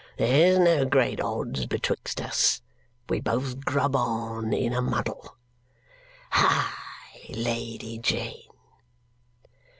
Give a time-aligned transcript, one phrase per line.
[0.17, 2.63] There's no great odds betwixt us.
[3.07, 5.37] We both grub on in a muddle.
[6.31, 6.73] Hi,
[7.29, 8.49] Lady Jane!"